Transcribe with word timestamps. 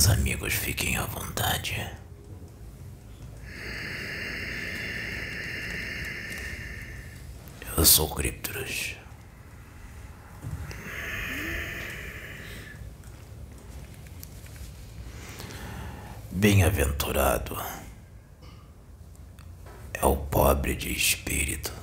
Meus 0.00 0.12
amigos, 0.12 0.54
fiquem 0.54 0.96
à 0.96 1.04
vontade. 1.04 1.86
Eu 7.76 7.84
sou 7.84 8.08
Cryptus. 8.08 8.96
Bem-aventurado 16.30 17.62
é 19.92 20.06
o 20.06 20.16
pobre 20.16 20.74
de 20.74 20.90
espírito, 20.90 21.74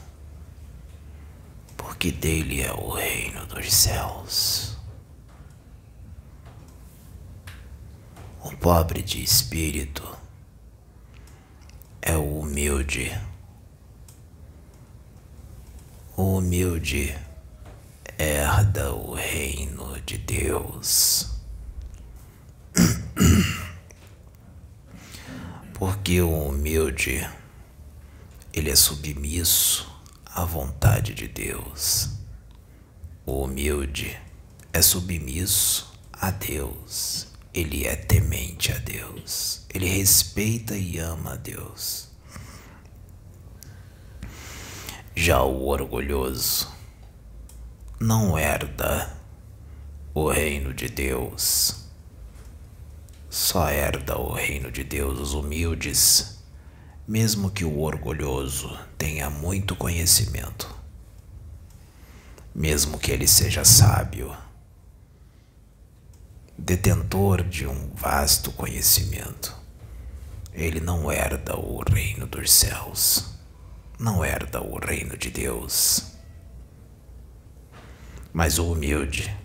porque 1.78 2.12
dele 2.12 2.64
é 2.64 2.74
o 2.74 2.90
reino 2.90 3.46
dos 3.46 3.72
céus. 3.72 4.77
O 8.48 8.56
pobre 8.56 9.02
de 9.02 9.22
espírito 9.22 10.18
é 12.02 12.16
o 12.16 12.40
humilde. 12.40 13.12
O 16.16 16.38
humilde 16.38 17.14
herda 18.18 18.94
o 18.94 19.14
reino 19.14 20.00
de 20.00 20.18
Deus. 20.18 21.30
Porque 25.74 26.22
o 26.22 26.48
humilde, 26.48 27.30
ele 28.54 28.70
é 28.70 28.76
submisso 28.78 29.94
à 30.26 30.46
vontade 30.46 31.14
de 31.14 31.28
Deus. 31.28 32.12
O 33.26 33.44
humilde 33.44 34.18
é 34.72 34.82
submisso 34.82 35.94
a 36.14 36.32
Deus. 36.32 37.28
Ele 37.54 37.86
é 37.86 37.96
temente 37.96 38.72
a 38.72 38.78
Deus. 38.78 39.66
Ele 39.74 39.88
respeita 39.88 40.76
e 40.76 40.98
ama 40.98 41.34
a 41.34 41.36
Deus. 41.36 42.10
Já 45.16 45.42
o 45.44 45.68
orgulhoso 45.68 46.72
não 48.00 48.38
herda 48.38 49.18
o 50.14 50.30
reino 50.30 50.74
de 50.74 50.88
Deus 50.88 51.88
só 53.38 53.70
herda 53.70 54.18
o 54.18 54.34
reino 54.34 54.72
de 54.72 54.84
Deus 54.84 55.20
os 55.20 55.34
humildes, 55.36 56.40
mesmo 57.08 57.52
que 57.52 57.64
o 57.64 57.80
orgulhoso 57.82 58.76
tenha 58.98 59.30
muito 59.30 59.76
conhecimento, 59.76 60.68
mesmo 62.54 62.98
que 62.98 63.12
ele 63.12 63.28
seja 63.28 63.64
sábio, 63.64 64.36
detentor 66.58 67.44
de 67.44 67.68
um 67.68 67.92
vasto 67.94 68.52
conhecimento, 68.52 69.56
ele 70.54 70.80
não 70.80 71.12
herda 71.12 71.56
o 71.56 71.84
reino 71.88 72.26
dos 72.26 72.52
céus, 72.52 73.26
não 74.00 74.26
herda 74.26 74.62
o 74.62 74.80
reino 74.80 75.16
de 75.16 75.30
Deus. 75.30 76.14
Mas 78.34 78.58
o 78.58 78.72
humilde, 78.72 79.36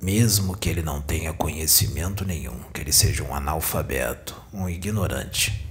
mesmo 0.00 0.56
que 0.56 0.68
ele 0.68 0.82
não 0.82 1.02
tenha 1.02 1.32
conhecimento 1.32 2.24
nenhum, 2.24 2.58
que 2.72 2.80
ele 2.80 2.92
seja 2.92 3.22
um 3.22 3.34
analfabeto, 3.34 4.40
um 4.52 4.68
ignorante, 4.68 5.66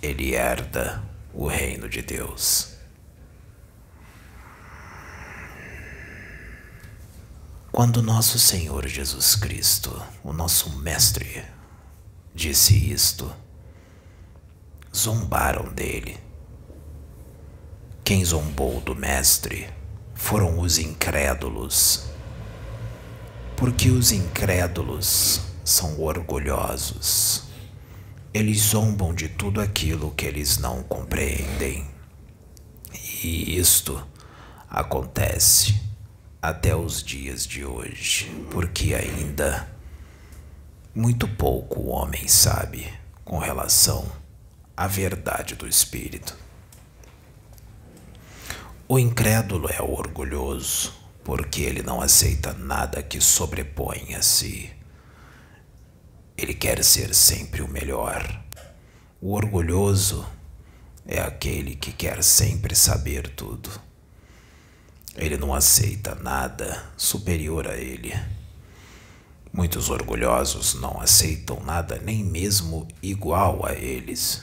ele 0.00 0.34
herda 0.34 1.02
o 1.34 1.46
reino 1.46 1.88
de 1.88 2.02
Deus. 2.02 2.71
Quando 7.72 8.02
nosso 8.02 8.38
Senhor 8.38 8.86
Jesus 8.86 9.34
Cristo, 9.34 9.90
o 10.22 10.30
nosso 10.30 10.78
Mestre, 10.80 11.42
disse 12.34 12.92
isto, 12.92 13.34
zombaram 14.94 15.72
dele. 15.72 16.20
Quem 18.04 18.22
zombou 18.22 18.78
do 18.82 18.94
Mestre 18.94 19.70
foram 20.14 20.58
os 20.58 20.78
incrédulos 20.78 22.10
porque 23.56 23.88
os 23.88 24.12
incrédulos 24.12 25.40
são 25.64 25.98
orgulhosos. 25.98 27.44
Eles 28.34 28.58
zombam 28.58 29.14
de 29.14 29.30
tudo 29.30 29.62
aquilo 29.62 30.10
que 30.10 30.26
eles 30.26 30.58
não 30.58 30.82
compreendem. 30.82 31.86
E 33.24 33.56
isto 33.58 34.06
acontece 34.68 35.91
até 36.42 36.74
os 36.74 37.04
dias 37.04 37.46
de 37.46 37.64
hoje, 37.64 38.28
porque 38.50 38.94
ainda 38.94 39.70
muito 40.92 41.28
pouco 41.28 41.78
o 41.78 41.88
homem 41.90 42.26
sabe 42.26 42.92
com 43.24 43.38
relação 43.38 44.10
à 44.76 44.88
verdade 44.88 45.54
do 45.54 45.68
Espírito. 45.68 46.36
O 48.88 48.98
incrédulo 48.98 49.68
é 49.70 49.80
orgulhoso, 49.80 50.92
porque 51.22 51.62
ele 51.62 51.80
não 51.80 52.00
aceita 52.00 52.52
nada 52.52 53.04
que 53.04 53.20
sobreponha 53.20 54.18
a 54.18 54.22
si. 54.22 54.68
Ele 56.36 56.54
quer 56.54 56.82
ser 56.82 57.14
sempre 57.14 57.62
o 57.62 57.68
melhor. 57.68 58.42
O 59.20 59.32
orgulhoso 59.32 60.26
é 61.06 61.20
aquele 61.20 61.76
que 61.76 61.92
quer 61.92 62.24
sempre 62.24 62.74
saber 62.74 63.28
tudo. 63.28 63.70
Ele 65.16 65.36
não 65.36 65.52
aceita 65.54 66.14
nada 66.14 66.82
superior 66.96 67.68
a 67.68 67.76
ele. 67.76 68.14
Muitos 69.52 69.90
orgulhosos 69.90 70.74
não 70.74 71.00
aceitam 71.00 71.62
nada 71.62 71.98
nem 71.98 72.24
mesmo 72.24 72.88
igual 73.02 73.66
a 73.66 73.74
eles, 73.74 74.42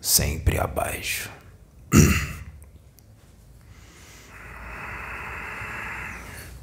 sempre 0.00 0.58
abaixo. 0.58 1.30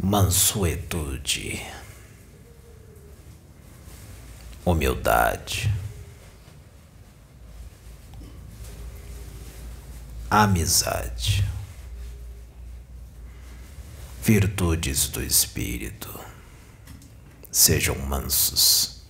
mansuetude, 0.03 1.65
humildade, 4.65 5.73
amizade, 10.29 11.45
virtudes 14.25 15.09
do 15.09 15.21
espírito. 15.21 16.09
Sejam 17.51 17.99
mansos 17.99 19.01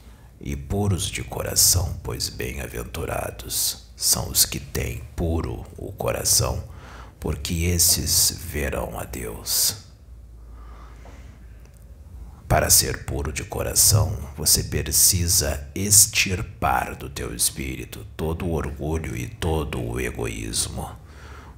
e 0.42 0.56
puros 0.56 1.06
de 1.06 1.24
coração, 1.24 2.00
pois 2.02 2.30
bem-aventurados 2.30 3.86
são 3.96 4.32
os 4.32 4.44
que 4.44 4.60
têm 4.60 5.04
puro 5.16 5.68
o 5.78 5.92
coração, 5.92 6.64
porque 7.20 7.66
esses 7.66 8.32
verão 8.32 8.98
a 8.98 9.04
Deus. 9.04 9.84
Para 12.48 12.72
ser 12.72 13.06
puro 13.06 13.32
de 13.32 13.44
coração, 13.44 14.18
você 14.36 14.64
precisa 14.64 15.70
extirpar 15.76 16.96
do 16.96 17.08
teu 17.08 17.36
espírito 17.36 18.04
todo 18.18 18.48
o 18.48 18.54
orgulho 18.54 19.16
e 19.16 19.28
todo 19.28 19.80
o 19.80 20.00
egoísmo, 20.00 20.90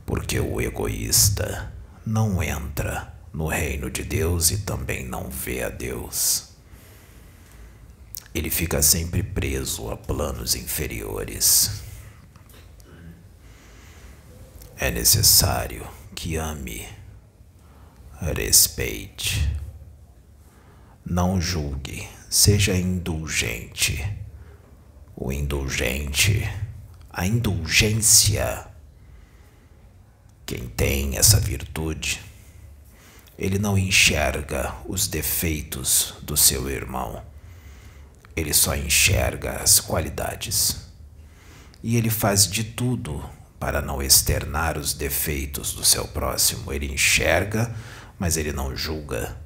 porque 0.05 0.41
o 0.41 0.59
egoísta 0.59 1.71
não 2.05 2.43
entra 2.43 3.14
no 3.35 3.47
reino 3.47 3.91
de 3.91 4.01
Deus 4.01 4.49
e 4.49 4.59
também 4.59 5.05
não 5.05 5.29
vê 5.29 5.61
a 5.61 5.67
Deus. 5.67 6.51
Ele 8.33 8.49
fica 8.49 8.81
sempre 8.81 9.21
preso 9.21 9.91
a 9.91 9.97
planos 9.97 10.55
inferiores. 10.55 11.81
É 14.77 14.89
necessário 14.89 15.85
que 16.15 16.37
ame, 16.37 16.87
respeite, 18.21 19.53
não 21.05 21.41
julgue, 21.41 22.07
seja 22.29 22.73
indulgente. 22.73 24.17
O 25.13 25.31
indulgente, 25.31 26.41
a 27.09 27.25
indulgência. 27.25 28.65
Quem 30.45 30.67
tem 30.69 31.17
essa 31.17 31.39
virtude, 31.39 32.21
ele 33.37 33.59
não 33.59 33.77
enxerga 33.77 34.73
os 34.85 35.07
defeitos 35.07 36.13
do 36.21 36.37
seu 36.37 36.69
irmão, 36.69 37.21
ele 38.35 38.53
só 38.53 38.75
enxerga 38.75 39.57
as 39.61 39.79
qualidades. 39.79 40.85
E 41.83 41.97
ele 41.97 42.09
faz 42.09 42.47
de 42.47 42.63
tudo 42.63 43.23
para 43.59 43.81
não 43.81 44.01
externar 44.01 44.77
os 44.77 44.93
defeitos 44.93 45.73
do 45.73 45.83
seu 45.83 46.07
próximo. 46.07 46.71
Ele 46.71 46.91
enxerga, 46.91 47.73
mas 48.19 48.37
ele 48.37 48.51
não 48.51 48.75
julga. 48.75 49.37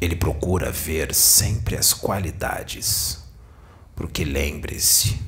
Ele 0.00 0.16
procura 0.16 0.70
ver 0.70 1.14
sempre 1.14 1.76
as 1.76 1.92
qualidades, 1.92 3.18
porque 3.94 4.24
lembre-se, 4.24 5.18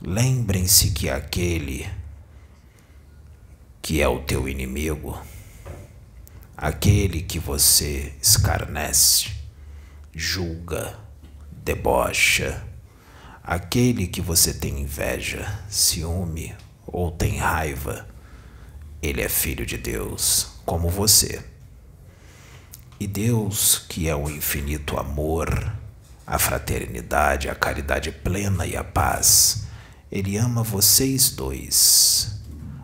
lembrem-se 0.00 0.92
que 0.92 1.10
aquele 1.10 1.90
que 3.82 4.00
é 4.00 4.06
o 4.06 4.20
teu 4.20 4.48
inimigo, 4.48 5.20
aquele 6.60 7.22
que 7.22 7.38
você 7.38 8.12
escarnece, 8.20 9.30
julga, 10.14 10.98
debocha. 11.50 12.62
Aquele 13.42 14.06
que 14.06 14.20
você 14.20 14.52
tem 14.52 14.80
inveja, 14.80 15.58
ciúme 15.70 16.54
ou 16.86 17.10
tem 17.10 17.38
raiva, 17.38 18.06
ele 19.00 19.22
é 19.22 19.28
filho 19.28 19.64
de 19.64 19.78
Deus, 19.78 20.60
como 20.66 20.90
você. 20.90 21.42
E 23.00 23.06
Deus, 23.06 23.78
que 23.88 24.06
é 24.06 24.14
o 24.14 24.28
infinito 24.28 24.98
amor, 24.98 25.72
a 26.26 26.38
fraternidade, 26.38 27.48
a 27.48 27.54
caridade 27.54 28.12
plena 28.12 28.66
e 28.66 28.76
a 28.76 28.84
paz, 28.84 29.64
ele 30.12 30.36
ama 30.36 30.62
vocês 30.62 31.30
dois 31.30 32.38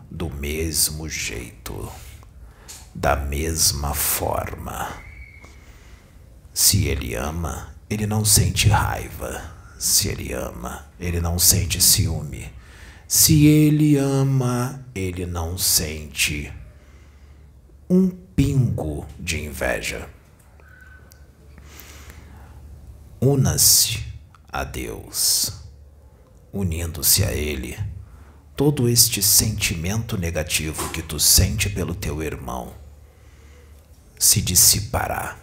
do 0.09 0.31
mesmo 0.31 1.07
jeito, 1.07 1.89
da 2.97 3.15
mesma 3.15 3.93
forma. 3.93 4.91
Se 6.51 6.87
ele 6.87 7.13
ama, 7.13 7.75
ele 7.87 8.07
não 8.07 8.25
sente 8.25 8.67
raiva. 8.69 9.55
Se 9.77 10.07
ele 10.07 10.33
ama, 10.33 10.87
ele 10.99 11.21
não 11.21 11.37
sente 11.37 11.79
ciúme. 11.79 12.51
Se 13.07 13.45
ele 13.45 13.97
ama, 13.97 14.83
ele 14.95 15.27
não 15.27 15.59
sente 15.59 16.51
um 17.87 18.09
pingo 18.09 19.05
de 19.19 19.41
inveja. 19.41 20.09
Una-se 23.21 24.03
a 24.51 24.63
Deus. 24.63 25.53
Unindo-se 26.51 27.23
a 27.23 27.31
Ele, 27.31 27.77
todo 28.55 28.89
este 28.89 29.21
sentimento 29.21 30.17
negativo 30.17 30.89
que 30.89 31.03
tu 31.03 31.19
sente 31.19 31.69
pelo 31.69 31.93
teu 31.93 32.23
irmão 32.23 32.73
se 34.19 34.41
dissipará, 34.41 35.37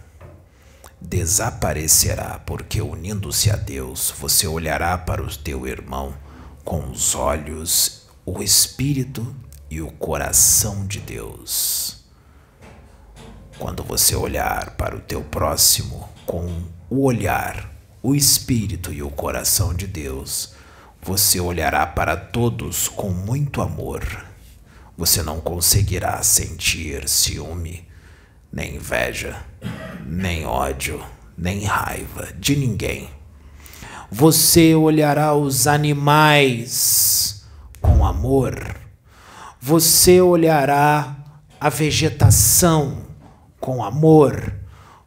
desaparecerá, 0.99 2.39
porque 2.45 2.81
unindo-se 2.81 3.51
a 3.51 3.55
Deus, 3.55 4.13
você 4.17 4.47
olhará 4.47 4.97
para 4.97 5.21
o 5.21 5.37
teu 5.37 5.67
irmão 5.67 6.15
com 6.63 6.89
os 6.89 7.15
olhos, 7.15 8.07
o 8.25 8.41
espírito 8.41 9.35
e 9.69 9.81
o 9.81 9.91
coração 9.91 10.85
de 10.85 10.99
Deus. 10.99 12.03
Quando 13.57 13.83
você 13.83 14.15
olhar 14.15 14.71
para 14.71 14.95
o 14.95 14.99
teu 14.99 15.23
próximo 15.23 16.09
com 16.25 16.63
o 16.89 17.05
olhar, 17.05 17.71
o 18.01 18.13
espírito 18.13 18.91
e 18.91 19.01
o 19.01 19.09
coração 19.09 19.73
de 19.73 19.87
Deus, 19.87 20.53
você 21.01 21.39
olhará 21.39 21.85
para 21.85 22.17
todos 22.17 22.87
com 22.87 23.11
muito 23.11 23.61
amor. 23.61 24.25
Você 24.97 25.21
não 25.21 25.39
conseguirá 25.39 26.21
sentir 26.23 27.07
ciúme, 27.07 27.87
nem 28.55 28.75
inveja, 28.75 29.35
nem 30.05 30.45
ódio, 30.45 31.03
nem 31.37 31.65
raiva 31.65 32.29
de 32.39 32.55
ninguém. 32.55 33.09
Você 34.09 34.73
olhará 34.73 35.33
os 35.33 35.67
animais 35.67 37.45
com 37.81 38.05
amor. 38.05 38.77
Você 39.59 40.21
olhará 40.21 41.17
a 41.59 41.67
vegetação 41.67 43.01
com 43.59 43.83
amor. 43.83 44.53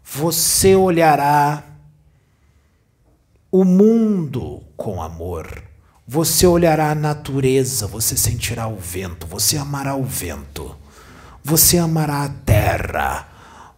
Você 0.05 0.77
olhará 0.77 1.65
o 3.51 3.65
mundo 3.65 4.63
com 4.77 5.03
amor. 5.03 5.63
Você 6.07 6.47
olhará 6.47 6.91
a 6.91 6.95
natureza, 6.95 7.87
você 7.87 8.15
sentirá 8.17 8.67
o 8.67 8.77
vento, 8.77 9.27
você 9.27 9.59
amará 9.59 9.95
o 9.95 10.05
vento, 10.05 10.75
você 11.45 11.77
amará 11.77 12.25
a 12.25 12.29
terra, 12.31 13.29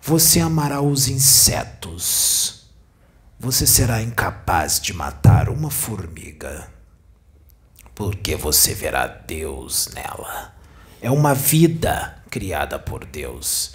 você 0.03 0.41
amará 0.41 0.81
os 0.81 1.09
insetos. 1.09 2.71
Você 3.39 3.67
será 3.67 4.03
incapaz 4.03 4.81
de 4.81 4.93
matar 4.93 5.49
uma 5.49 5.71
formiga, 5.71 6.71
porque 7.95 8.37
você 8.37 8.75
verá 8.75 9.07
Deus 9.07 9.89
nela. 9.95 10.55
É 11.01 11.11
uma 11.11 11.35
vida 11.35 12.23
criada 12.31 12.79
por 12.79 13.05
Deus 13.07 13.73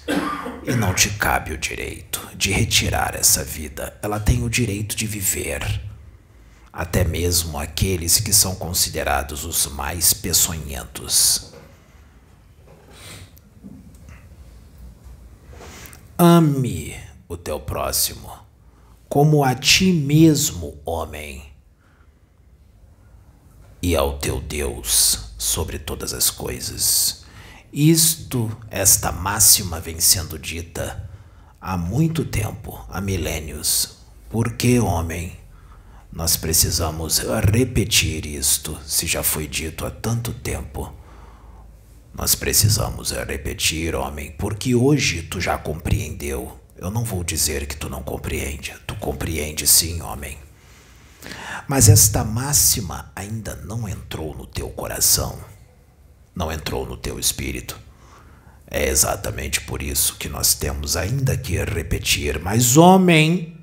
e 0.64 0.76
não 0.76 0.94
te 0.94 1.10
cabe 1.10 1.52
o 1.52 1.58
direito 1.58 2.22
de 2.36 2.52
retirar 2.52 3.16
essa 3.16 3.44
vida. 3.44 3.98
Ela 4.02 4.20
tem 4.20 4.44
o 4.44 4.50
direito 4.50 4.96
de 4.96 5.08
viver 5.08 5.82
até 6.76 7.06
mesmo 7.06 7.58
aqueles 7.58 8.20
que 8.20 8.34
são 8.34 8.54
considerados 8.54 9.46
os 9.46 9.66
mais 9.68 10.14
peçonhentos. 10.14 11.55
Ame 16.18 16.96
o 17.28 17.36
teu 17.36 17.60
próximo 17.60 18.32
como 19.10 19.44
a 19.44 19.54
ti 19.54 19.92
mesmo, 19.92 20.80
homem, 20.86 21.44
e 23.82 23.98
ao 23.98 24.18
teu 24.18 24.40
Deus 24.40 25.32
sobre 25.38 25.78
todas 25.78 26.14
as 26.14 26.30
coisas. 26.30 27.26
Isto, 27.72 28.50
esta 28.72 29.12
máxima 29.12 29.82
vem 29.82 30.00
sendo 30.00 30.40
dita 30.40 31.10
há 31.60 31.76
muito 31.76 32.24
tempo, 32.24 32.86
há 32.90 33.02
milênios. 33.02 33.98
Por 34.30 34.54
que, 34.54 34.80
homem? 34.80 35.38
Nós 36.14 36.38
precisamos 36.38 37.20
repetir 37.52 38.26
isto, 38.26 38.80
se 38.86 39.06
já 39.06 39.22
foi 39.22 39.48
dito 39.48 39.86
há 39.86 39.92
tanto 39.92 40.32
tempo. 40.32 40.94
Nós 42.18 42.34
precisamos 42.34 43.12
repetir, 43.12 43.94
homem, 43.94 44.32
porque 44.38 44.74
hoje 44.74 45.22
tu 45.24 45.42
já 45.42 45.58
compreendeu. 45.58 46.58
Eu 46.78 46.90
não 46.90 47.04
vou 47.04 47.24
dizer 47.24 47.68
que 47.68 47.76
tu 47.76 47.90
não 47.90 48.02
compreende, 48.02 48.74
tu 48.88 48.96
compreende 48.96 49.68
sim, 49.68 50.02
homem. 50.02 50.38
Mas 51.68 51.90
esta 51.90 52.24
máxima 52.24 53.12
ainda 53.14 53.56
não 53.56 53.88
entrou 53.88 54.34
no 54.34 54.46
teu 54.46 54.70
coração, 54.70 55.38
não 56.34 56.50
entrou 56.50 56.86
no 56.86 56.96
teu 56.96 57.20
espírito. 57.20 57.78
É 58.66 58.88
exatamente 58.88 59.62
por 59.62 59.82
isso 59.82 60.16
que 60.16 60.30
nós 60.30 60.54
temos 60.54 60.96
ainda 60.96 61.36
que 61.36 61.58
repetir. 61.64 62.40
Mas, 62.40 62.78
homem, 62.78 63.56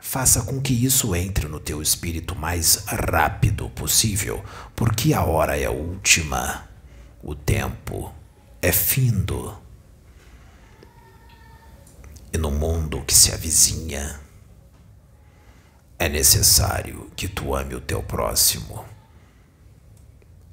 Faça 0.00 0.40
com 0.40 0.58
que 0.58 0.72
isso 0.72 1.14
entre 1.14 1.46
no 1.48 1.60
teu 1.60 1.82
espírito 1.82 2.34
mais 2.34 2.84
rápido 2.86 3.68
possível, 3.68 4.42
porque 4.74 5.12
a 5.12 5.22
hora 5.22 5.54
é 5.54 5.68
última, 5.68 6.67
o 7.22 7.34
tempo 7.34 8.12
é 8.62 8.72
findo. 8.72 9.56
E 12.32 12.38
no 12.38 12.50
mundo 12.50 13.02
que 13.04 13.14
se 13.14 13.32
avizinha, 13.32 14.20
é 15.98 16.08
necessário 16.08 17.10
que 17.16 17.26
tu 17.26 17.54
ame 17.54 17.74
o 17.74 17.80
teu 17.80 18.02
próximo. 18.02 18.84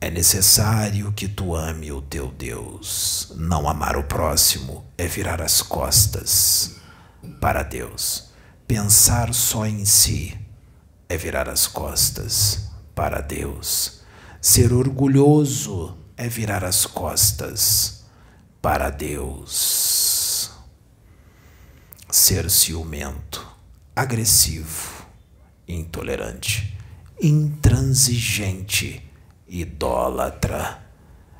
É 0.02 0.10
necessário 0.10 1.12
que 1.14 1.28
tu 1.28 1.56
ame 1.56 1.92
o 1.92 2.02
teu 2.02 2.32
Deus. 2.32 3.34
Não 3.36 3.68
amar 3.68 3.98
o 3.98 4.04
próximo 4.04 4.86
é 4.98 5.08
virar 5.08 5.42
as 5.42 5.62
costas 5.62 6.76
para 7.40 7.64
Deus. 7.64 8.30
Pensar 8.68 9.34
só 9.34 9.66
em 9.66 9.86
si 9.86 10.40
é 11.08 11.18
virar 11.18 11.48
as 11.48 11.68
costas 11.68 12.70
para 12.94 13.22
Deus. 13.22 14.02
Ser 14.42 14.74
orgulhoso 14.74 15.98
é 16.18 16.28
virar 16.28 16.64
as 16.64 16.86
costas 16.86 18.06
para 18.62 18.90
Deus. 18.90 20.52
Ser 22.10 22.50
ciumento, 22.50 23.46
agressivo, 23.96 25.06
intolerante, 25.68 26.78
intransigente, 27.22 29.02
idólatra 29.48 30.84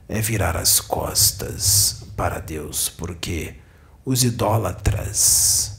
é 0.08 0.22
virar 0.22 0.58
as 0.58 0.80
costas 0.80 2.04
para 2.16 2.40
Deus, 2.40 2.90
porque 2.90 3.56
os 4.04 4.24
idólatras 4.24 5.75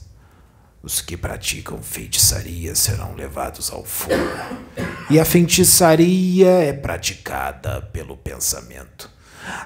os 0.87 1.01
que 1.01 1.17
praticam 1.17 1.83
feitiçaria 1.83 2.73
serão 2.73 3.13
levados 3.13 3.69
ao 3.69 3.83
fogo. 3.83 4.13
E 5.09 5.19
a 5.19 5.25
feitiçaria 5.25 6.47
é 6.47 6.71
praticada 6.71 7.81
pelo 7.81 8.15
pensamento. 8.15 9.11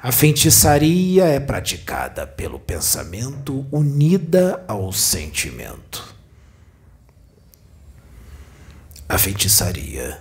A 0.02 0.12
feitiçaria 0.12 1.26
é 1.26 1.40
praticada 1.40 2.26
pelo 2.26 2.60
pensamento 2.60 3.68
unida 3.72 4.66
ao 4.68 4.92
sentimento. 4.92 6.16
A 9.08 9.20
feitiçaria 9.20 10.20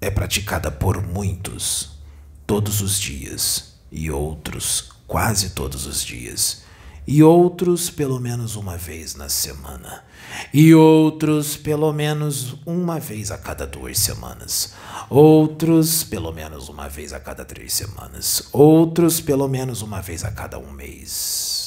é 0.00 0.10
praticada 0.10 0.72
por 0.72 1.00
muitos 1.00 2.00
todos 2.44 2.80
os 2.80 2.98
dias 2.98 3.76
e 3.92 4.10
outros 4.10 4.90
quase 5.06 5.50
todos 5.50 5.86
os 5.86 6.02
dias 6.02 6.64
e 7.06 7.22
outros 7.22 7.90
pelo 7.90 8.18
menos 8.18 8.56
uma 8.56 8.76
vez 8.76 9.14
na 9.14 9.28
semana, 9.28 10.04
e 10.52 10.74
outros 10.74 11.56
pelo 11.56 11.92
menos 11.92 12.56
uma 12.66 12.98
vez 12.98 13.30
a 13.30 13.38
cada 13.38 13.66
duas 13.66 13.98
semanas, 13.98 14.74
outros 15.10 16.02
pelo 16.02 16.32
menos 16.32 16.68
uma 16.68 16.88
vez 16.88 17.12
a 17.12 17.20
cada 17.20 17.44
três 17.44 17.72
semanas, 17.72 18.48
outros 18.52 19.20
pelo 19.20 19.46
menos 19.48 19.82
uma 19.82 20.00
vez 20.00 20.24
a 20.24 20.30
cada 20.30 20.58
um 20.58 20.70
mês. 20.70 21.64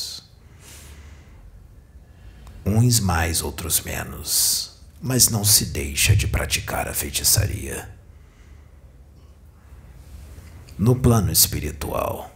uns 2.68 3.00
mais, 3.00 3.42
outros 3.42 3.82
menos, 3.82 4.78
mas 5.02 5.30
não 5.30 5.46
se 5.46 5.68
deixa 5.68 6.16
de 6.16 6.28
praticar 6.28 6.88
a 6.88 6.94
feitiçaria. 6.94 7.90
No 10.78 10.96
plano 10.96 11.32
espiritual, 11.32 12.30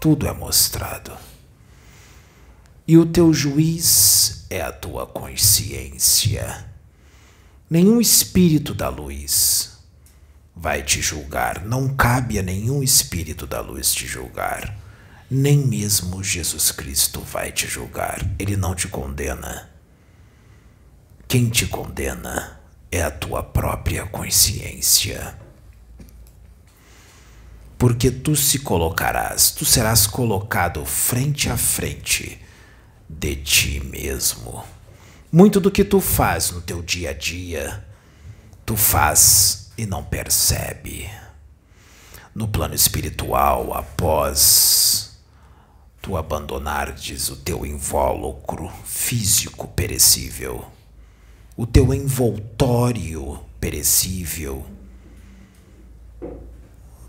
tudo 0.00 0.26
é 0.26 0.32
mostrado. 0.32 1.12
E 2.88 2.96
o 2.96 3.04
teu 3.04 3.34
juiz 3.34 4.46
é 4.48 4.62
a 4.62 4.70
tua 4.70 5.06
consciência. 5.06 6.70
Nenhum 7.68 8.00
espírito 8.00 8.72
da 8.72 8.88
luz 8.88 9.78
vai 10.54 10.84
te 10.84 11.02
julgar, 11.02 11.64
não 11.64 11.88
cabe 11.88 12.38
a 12.38 12.42
nenhum 12.44 12.84
espírito 12.84 13.44
da 13.44 13.60
luz 13.60 13.92
te 13.92 14.06
julgar. 14.06 14.78
Nem 15.28 15.58
mesmo 15.58 16.22
Jesus 16.22 16.70
Cristo 16.70 17.20
vai 17.20 17.50
te 17.50 17.66
julgar, 17.66 18.24
ele 18.38 18.56
não 18.56 18.72
te 18.72 18.86
condena. 18.86 19.68
Quem 21.26 21.50
te 21.50 21.66
condena 21.66 22.60
é 22.92 23.02
a 23.02 23.10
tua 23.10 23.42
própria 23.42 24.06
consciência. 24.06 25.36
Porque 27.76 28.12
tu 28.12 28.36
se 28.36 28.60
colocarás, 28.60 29.50
tu 29.50 29.64
serás 29.64 30.06
colocado 30.06 30.86
frente 30.86 31.50
a 31.50 31.56
frente 31.56 32.45
de 33.08 33.36
ti 33.36 33.80
mesmo. 33.80 34.64
Muito 35.30 35.60
do 35.60 35.70
que 35.70 35.84
tu 35.84 36.00
faz 36.00 36.50
no 36.50 36.60
teu 36.60 36.82
dia 36.82 37.10
a 37.10 37.12
dia, 37.12 37.84
tu 38.64 38.76
faz 38.76 39.70
e 39.76 39.86
não 39.86 40.02
percebe. 40.02 41.10
No 42.34 42.48
plano 42.48 42.74
espiritual, 42.74 43.74
após 43.74 45.18
tu 46.02 46.16
abandonardes 46.16 47.28
o 47.28 47.36
teu 47.36 47.66
invólucro 47.66 48.70
físico 48.84 49.66
perecível, 49.68 50.64
o 51.56 51.66
teu 51.66 51.92
envoltório 51.92 53.40
perecível, 53.58 54.64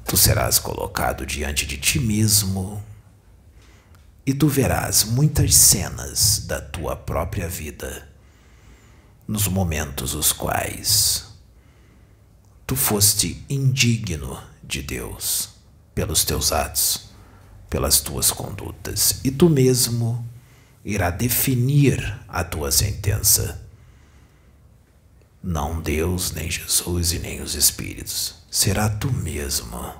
tu 0.06 0.16
serás 0.16 0.58
colocado 0.58 1.25
diante 1.25 1.66
de 1.66 1.77
ti 1.77 2.00
mesmo 2.00 2.82
e 4.28 4.34
tu 4.34 4.50
verás 4.50 5.06
muitas 5.06 5.56
cenas 5.56 6.40
da 6.40 6.60
tua 6.60 6.98
própria 6.98 7.48
vida, 7.48 8.10
nos 9.26 9.48
momentos 9.48 10.14
os 10.14 10.34
quais 10.34 11.28
tu 12.68 12.76
foste 12.76 13.42
indigno 13.50 14.38
de 14.62 14.84
Deus 14.84 15.52
pelos 15.96 16.26
teus 16.26 16.52
atos, 16.52 17.10
pelas 17.70 18.02
tuas 18.02 18.30
condutas, 18.30 19.22
e 19.24 19.32
tu 19.32 19.50
mesmo 19.50 20.28
irá 20.84 21.10
definir 21.10 22.20
a 22.28 22.44
tua 22.44 22.70
sentença. 22.70 23.66
Não 25.42 25.80
Deus, 25.80 26.34
nem 26.34 26.52
Jesus 26.52 27.14
e 27.14 27.20
nem 27.20 27.40
os 27.40 27.56
Espíritos, 27.56 28.36
será 28.52 28.90
tu 28.90 29.10
mesmo. 29.10 29.94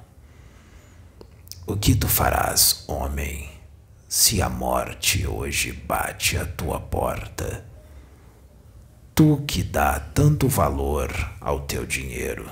O 1.66 1.78
que 1.78 1.96
tu 1.96 2.10
farás, 2.10 2.84
homem? 2.88 3.57
Se 4.08 4.42
a 4.42 4.48
morte 4.48 5.28
hoje 5.28 5.74
bate 5.74 6.38
à 6.38 6.46
tua 6.46 6.80
porta, 6.80 7.66
tu 9.14 9.44
que 9.46 9.62
dá 9.62 10.00
tanto 10.00 10.48
valor 10.48 11.12
ao 11.42 11.62
teu 11.62 11.86
dinheiro, 11.86 12.50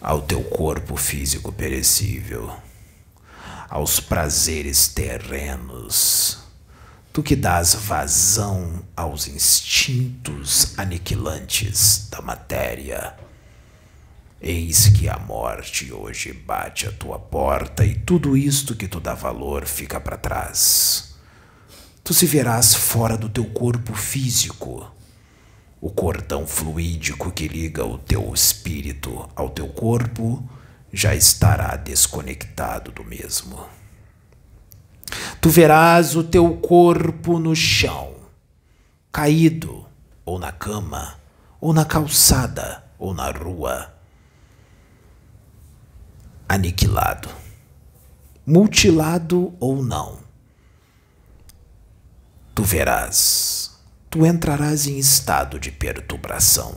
ao 0.00 0.22
teu 0.22 0.42
corpo 0.42 0.96
físico 0.96 1.52
perecível, 1.52 2.56
aos 3.68 4.00
prazeres 4.00 4.88
terrenos, 4.88 6.38
tu 7.12 7.22
que 7.22 7.36
dás 7.36 7.74
vazão 7.74 8.82
aos 8.96 9.28
instintos 9.28 10.78
aniquilantes 10.78 12.08
da 12.08 12.22
matéria, 12.22 13.14
Eis 14.44 14.88
que 14.88 15.08
a 15.08 15.20
morte 15.20 15.92
hoje 15.92 16.32
bate 16.32 16.88
à 16.88 16.90
tua 16.90 17.16
porta 17.16 17.84
e 17.84 17.94
tudo 17.94 18.36
isto 18.36 18.74
que 18.74 18.88
tu 18.88 18.98
dá 18.98 19.14
valor 19.14 19.66
fica 19.66 20.00
para 20.00 20.16
trás. 20.16 21.14
Tu 22.02 22.12
se 22.12 22.26
verás 22.26 22.74
fora 22.74 23.16
do 23.16 23.28
teu 23.28 23.44
corpo 23.44 23.94
físico. 23.94 24.92
O 25.80 25.90
cordão 25.90 26.44
fluídico 26.44 27.30
que 27.30 27.46
liga 27.46 27.84
o 27.84 27.96
teu 27.96 28.34
espírito 28.34 29.30
ao 29.36 29.48
teu 29.48 29.68
corpo 29.68 30.42
já 30.92 31.14
estará 31.14 31.76
desconectado 31.76 32.90
do 32.90 33.04
mesmo. 33.04 33.64
Tu 35.40 35.50
verás 35.50 36.16
o 36.16 36.24
teu 36.24 36.56
corpo 36.56 37.38
no 37.38 37.54
chão, 37.54 38.12
caído, 39.12 39.86
ou 40.24 40.36
na 40.36 40.50
cama, 40.50 41.14
ou 41.60 41.72
na 41.72 41.84
calçada, 41.84 42.82
ou 42.98 43.14
na 43.14 43.30
rua 43.30 43.91
aniquilado, 46.48 47.28
mutilado 48.46 49.54
ou 49.58 49.82
não. 49.82 50.18
Tu 52.54 52.62
verás, 52.62 53.78
tu 54.10 54.26
entrarás 54.26 54.86
em 54.86 54.98
estado 54.98 55.58
de 55.58 55.70
perturbação. 55.70 56.76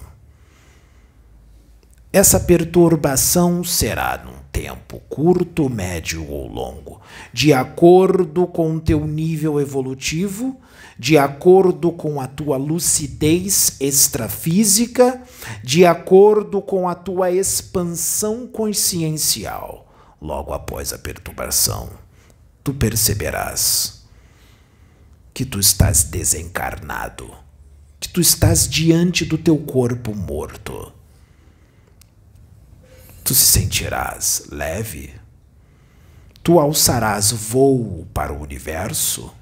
Essa 2.14 2.40
perturbação 2.40 3.62
será 3.62 4.18
num 4.24 4.40
tempo 4.50 5.02
curto, 5.10 5.70
médio 5.70 6.26
ou 6.32 6.48
longo, 6.48 7.02
de 7.34 7.52
acordo 7.52 8.48
com 8.48 8.76
o 8.76 8.80
teu 8.80 9.06
nível 9.06 9.60
evolutivo, 9.60 10.58
de 10.98 11.18
acordo 11.18 11.92
com 11.92 12.20
a 12.22 12.28
tua 12.28 12.58
lucidez 12.58 13.76
extrafísica, 13.80 15.22
de 15.64 15.86
acordo 15.86 16.62
com 16.62 16.88
a 16.88 16.96
tua 16.96 17.32
expansão 17.32 18.48
consciencial. 18.48 19.94
Logo 20.22 20.54
após 20.54 20.94
a 20.94 20.98
perturbação, 20.98 21.90
tu 22.64 22.74
perceberás 22.74 24.06
que 25.34 25.46
tu 25.46 25.60
estás 25.60 26.06
desencarnado, 26.06 27.30
que 28.00 28.08
tu 28.08 28.22
estás 28.22 28.68
diante 28.68 29.26
do 29.26 29.38
teu 29.38 29.58
corpo 29.58 30.16
morto 30.16 30.94
tu 33.26 33.34
se 33.34 33.60
sentirás 33.60 34.44
leve, 34.52 35.12
tu 36.44 36.60
alçarás 36.60 37.32
voo 37.32 38.08
para 38.14 38.32
o 38.32 38.40
universo. 38.40 39.34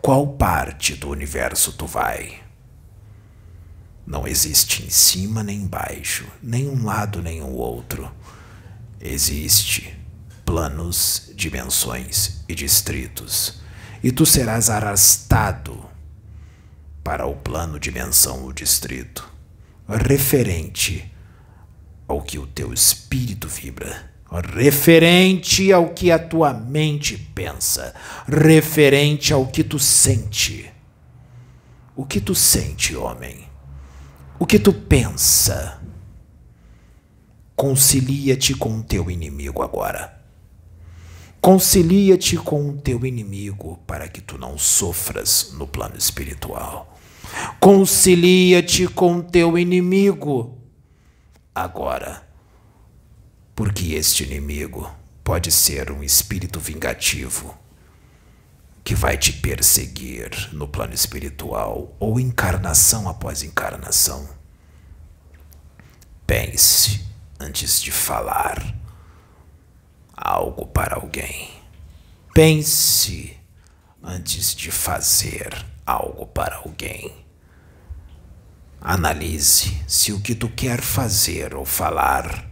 Qual 0.00 0.26
parte 0.26 0.94
do 0.94 1.10
universo 1.10 1.72
tu 1.72 1.86
vai? 1.86 2.40
Não 4.06 4.26
existe 4.26 4.82
em 4.82 4.90
cima 4.90 5.42
nem 5.42 5.62
embaixo, 5.62 6.26
nem 6.42 6.68
um 6.68 6.84
lado 6.84 7.20
nem 7.20 7.42
o 7.42 7.50
outro. 7.50 8.10
Existe 9.00 9.94
planos, 10.46 11.30
dimensões 11.34 12.42
e 12.48 12.54
distritos, 12.54 13.60
e 14.02 14.10
tu 14.10 14.24
serás 14.24 14.70
arrastado 14.70 15.84
para 17.04 17.26
o 17.26 17.36
plano, 17.36 17.78
dimensão 17.78 18.44
ou 18.44 18.52
distrito, 18.52 19.30
referente 19.86 21.12
ao 22.06 22.22
que 22.22 22.38
o 22.38 22.46
teu 22.46 22.72
espírito 22.72 23.46
vibra, 23.46 24.10
referente 24.30 25.72
ao 25.72 25.90
que 25.90 26.10
a 26.10 26.18
tua 26.18 26.52
mente 26.52 27.16
pensa, 27.16 27.94
referente 28.26 29.32
ao 29.32 29.46
que 29.46 29.64
tu 29.64 29.78
sente. 29.78 30.70
O 31.96 32.04
que 32.04 32.20
tu 32.20 32.34
sente, 32.34 32.94
homem? 32.94 33.48
O 34.38 34.46
que 34.46 34.58
tu 34.58 34.72
pensa? 34.72 35.80
Concilia-te 37.56 38.54
com 38.54 38.78
o 38.78 38.82
teu 38.82 39.10
inimigo 39.10 39.62
agora. 39.62 40.16
Concilia-te 41.40 42.36
com 42.36 42.70
o 42.70 42.76
teu 42.76 43.04
inimigo 43.06 43.80
para 43.86 44.08
que 44.08 44.20
tu 44.20 44.36
não 44.38 44.58
sofras 44.58 45.54
no 45.54 45.66
plano 45.66 45.96
espiritual. 45.96 46.96
Concilia-te 47.58 48.86
com 48.86 49.16
o 49.16 49.22
teu 49.22 49.58
inimigo 49.58 50.58
agora. 51.54 52.27
Porque 53.58 53.94
este 53.94 54.22
inimigo 54.22 54.88
pode 55.24 55.50
ser 55.50 55.90
um 55.90 56.04
espírito 56.04 56.60
vingativo 56.60 57.58
que 58.84 58.94
vai 58.94 59.18
te 59.18 59.32
perseguir 59.32 60.30
no 60.52 60.68
plano 60.68 60.94
espiritual 60.94 61.92
ou 61.98 62.20
encarnação 62.20 63.08
após 63.08 63.42
encarnação. 63.42 64.28
Pense 66.24 67.04
antes 67.40 67.82
de 67.82 67.90
falar 67.90 68.76
algo 70.16 70.64
para 70.64 70.94
alguém. 70.94 71.50
Pense 72.32 73.36
antes 74.00 74.54
de 74.54 74.70
fazer 74.70 75.66
algo 75.84 76.28
para 76.28 76.58
alguém. 76.58 77.12
Analise 78.80 79.82
se 79.88 80.12
o 80.12 80.20
que 80.20 80.36
tu 80.36 80.48
quer 80.48 80.80
fazer 80.80 81.56
ou 81.56 81.64
falar, 81.64 82.47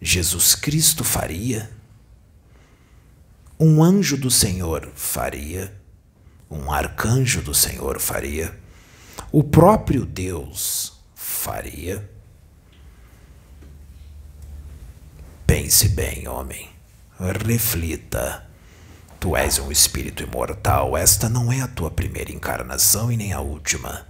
Jesus 0.00 0.54
Cristo 0.54 1.02
faria, 1.02 1.70
um 3.58 3.82
anjo 3.82 4.16
do 4.16 4.30
Senhor 4.30 4.90
faria, 4.94 5.74
um 6.50 6.70
arcanjo 6.70 7.40
do 7.40 7.54
Senhor 7.54 7.98
faria, 7.98 8.58
o 9.32 9.42
próprio 9.42 10.04
Deus 10.04 11.00
faria. 11.14 12.08
Pense 15.46 15.88
bem, 15.88 16.28
homem, 16.28 16.68
reflita. 17.18 18.46
Tu 19.18 19.34
és 19.34 19.58
um 19.58 19.72
espírito 19.72 20.22
imortal, 20.22 20.96
esta 20.96 21.28
não 21.28 21.50
é 21.50 21.62
a 21.62 21.68
tua 21.68 21.90
primeira 21.90 22.30
encarnação 22.30 23.10
e 23.10 23.16
nem 23.16 23.32
a 23.32 23.40
última. 23.40 24.06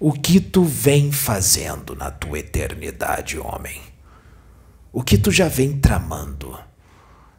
O 0.00 0.12
que 0.12 0.40
tu 0.40 0.64
vem 0.64 1.12
fazendo 1.12 1.94
na 1.94 2.10
tua 2.10 2.40
eternidade, 2.40 3.38
homem? 3.38 3.91
O 4.92 5.02
que 5.02 5.16
tu 5.16 5.30
já 5.30 5.48
vem 5.48 5.80
tramando? 5.80 6.58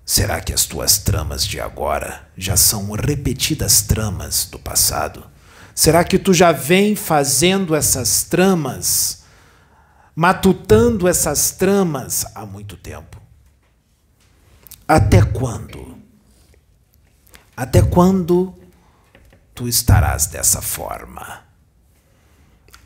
Será 0.04 0.42
que 0.42 0.52
as 0.52 0.66
tuas 0.66 0.98
tramas 0.98 1.46
de 1.46 1.60
agora 1.60 2.28
já 2.36 2.58
são 2.58 2.92
repetidas 2.94 3.84
tramas 3.84 4.46
do 4.46 4.58
passado? 4.58 5.24
Será 5.76 6.04
que 6.04 6.18
tu 6.18 6.34
já 6.34 6.52
vem 6.52 6.96
fazendo 6.96 7.76
essas 7.76 8.24
tramas, 8.24 9.24
matutando 10.16 11.08
essas 11.08 11.52
tramas 11.52 12.26
há 12.34 12.44
muito 12.44 12.76
tempo? 12.76 13.22
Até 14.88 15.22
quando? 15.22 15.96
Até 17.56 17.84
quando 17.84 18.56
tu 19.54 19.68
estarás 19.68 20.26
dessa 20.26 20.60
forma? 20.60 21.44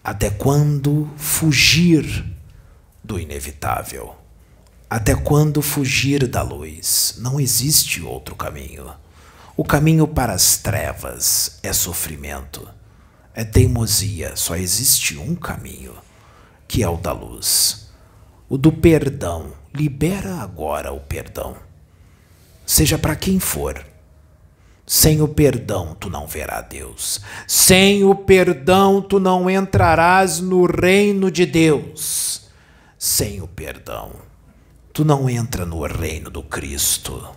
Até 0.04 0.30
quando 0.30 1.10
fugir 1.16 2.26
do 3.02 3.18
inevitável? 3.18 4.26
Até 4.89 5.13
quando 5.13 5.62
fugir 5.62 6.27
da 6.27 6.41
luz? 6.41 7.15
Não 7.17 7.41
existe 7.41 8.01
outro 8.01 8.38
caminho. 8.38 8.89
O 9.58 9.63
caminho 9.65 10.08
para 10.08 10.32
as 10.32 10.56
trevas 10.56 11.60
é 11.62 11.74
sofrimento, 11.74 12.65
é 13.34 13.44
teimosia. 13.44 14.38
Só 14.38 14.56
existe 14.56 15.17
um 15.17 15.36
caminho, 15.36 15.94
que 16.70 16.84
é 16.84 16.88
o 16.88 16.96
da 16.96 17.12
luz. 17.12 17.89
O 18.48 18.58
do 18.58 18.72
perdão. 18.72 19.51
Libera 19.75 20.36
agora 20.36 20.94
o 20.94 21.01
perdão. 21.01 21.58
Seja 22.65 22.98
para 22.98 23.15
quem 23.15 23.41
for. 23.41 23.86
Sem 24.86 25.22
o 25.22 25.27
perdão 25.27 25.98
tu 26.00 26.10
não 26.10 26.25
verás 26.25 26.65
Deus. 26.70 27.20
Sem 27.46 28.06
o 28.06 28.15
perdão 28.15 29.01
tu 29.01 29.20
não 29.20 29.50
entrarás 29.50 30.39
no 30.39 30.65
reino 30.65 31.29
de 31.29 31.46
Deus. 31.46 32.48
Sem 32.98 33.41
o 33.41 33.48
perdão 33.48 34.26
tu 34.98 35.06
não 35.06 35.30
entra 35.30 35.63
no 35.63 35.86
reino 35.86 36.27
do 36.32 36.42
Cristo. 36.42 37.36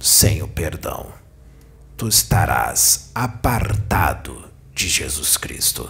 Sem 0.00 0.42
o 0.42 0.48
perdão, 0.48 1.12
tu 1.96 2.08
estarás 2.08 3.12
apartado 3.14 4.50
de 4.74 4.88
Jesus 4.88 5.36
Cristo. 5.36 5.88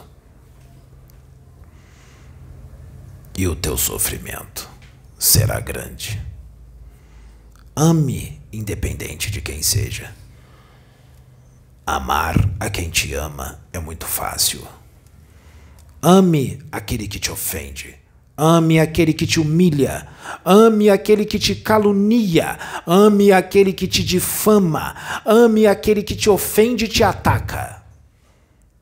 E 3.35 3.49
o 3.49 3.57
teu 3.57 3.79
sofrimento 3.79 4.69
será 5.19 5.59
grande. 5.59 6.23
Ame 7.75 8.43
independente 8.53 9.31
de 9.31 9.41
quem 9.41 9.63
seja. 9.63 10.15
Amar 11.87 12.37
a 12.61 12.69
quem 12.69 12.91
te 12.91 13.15
ama 13.15 13.59
é 13.73 13.79
muito 13.79 14.05
fácil. 14.05 14.69
Ame 16.03 16.63
aquele 16.71 17.09
que 17.09 17.19
te 17.19 17.31
ofende 17.31 18.00
Ame 18.43 18.81
aquele 18.81 19.13
que 19.13 19.27
te 19.27 19.39
humilha, 19.39 20.09
ame 20.43 20.89
aquele 20.89 21.27
que 21.27 21.39
te 21.39 21.55
calunia, 21.55 22.59
ame 22.87 23.31
aquele 23.33 23.71
que 23.71 23.87
te 23.87 24.03
difama, 24.03 24.97
ame 25.27 25.67
aquele 25.67 26.03
que 26.03 26.17
te 26.17 26.31
ofende 26.31 26.87
e 26.87 26.89
te 26.89 27.05
ataca. 27.05 27.83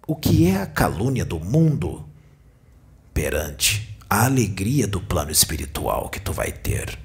O 0.07 0.15
que 0.15 0.47
é 0.47 0.63
a 0.63 0.67
calúnia 0.67 1.25
do 1.25 1.41
mundo 1.41 2.09
perante 3.13 3.99
a 4.09 4.27
alegria 4.27 4.87
do 4.87 5.01
plano 5.01 5.33
espiritual 5.33 6.09
que 6.09 6.21
tu 6.21 6.33
vai 6.33 6.53
ter? 6.53 6.97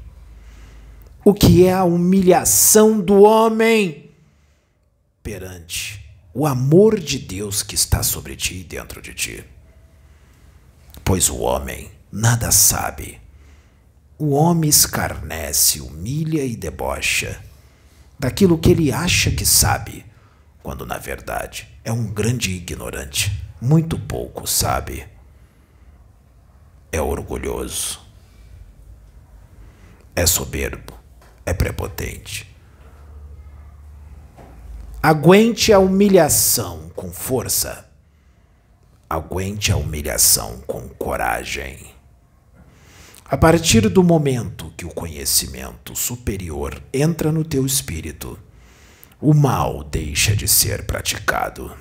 O 1.25 1.33
que 1.33 1.65
é 1.65 1.73
a 1.73 1.83
humilhação 1.83 3.01
do 3.01 3.23
homem 3.23 4.11
perante 5.23 6.05
o 6.31 6.45
amor 6.45 6.99
de 6.99 7.17
Deus 7.17 7.63
que 7.63 7.73
está 7.73 8.03
sobre 8.03 8.35
ti 8.35 8.59
e 8.59 8.63
dentro 8.63 9.01
de 9.01 9.15
ti? 9.15 9.43
Pois 11.03 11.31
o 11.31 11.39
homem 11.39 11.89
nada 12.15 12.51
sabe. 12.51 13.19
O 14.19 14.33
homem 14.33 14.69
escarnece, 14.69 15.81
humilha 15.81 16.45
e 16.45 16.55
debocha 16.55 17.43
daquilo 18.19 18.59
que 18.59 18.69
ele 18.69 18.91
acha 18.91 19.31
que 19.31 19.43
sabe, 19.43 20.05
quando 20.61 20.85
na 20.85 20.99
verdade 20.99 21.67
é 21.83 21.91
um 21.91 22.05
grande 22.05 22.51
ignorante, 22.51 23.43
muito 23.59 23.97
pouco 23.97 24.45
sabe. 24.45 25.07
É 26.91 27.01
orgulhoso, 27.01 27.99
é 30.15 30.27
soberbo, 30.27 30.93
é 31.43 31.51
prepotente. 31.51 32.47
Aguente 35.01 35.73
a 35.73 35.79
humilhação 35.79 36.89
com 36.95 37.11
força. 37.11 37.89
Aguente 39.09 39.71
a 39.71 39.75
humilhação 39.75 40.61
com 40.61 40.87
coragem. 40.87 41.92
A 43.25 43.37
partir 43.37 43.87
do 43.89 44.03
momento 44.03 44.73
que 44.75 44.85
o 44.85 44.93
conhecimento 44.93 45.95
superior 45.95 46.83
entra 46.93 47.31
no 47.31 47.43
teu 47.43 47.65
espírito, 47.65 48.37
o 49.19 49.33
mal 49.33 49.83
deixa 49.83 50.35
de 50.35 50.47
ser 50.47 50.85
praticado. 50.85 51.75